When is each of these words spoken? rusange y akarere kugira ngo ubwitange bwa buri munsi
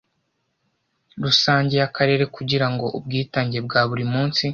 rusange 1.23 1.73
y 1.81 1.85
akarere 1.87 2.23
kugira 2.35 2.67
ngo 2.73 2.85
ubwitange 2.97 3.57
bwa 3.65 3.81
buri 3.89 4.05
munsi 4.13 4.43